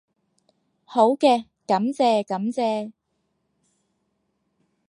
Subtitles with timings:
[0.83, 2.91] 好嘅，感謝感謝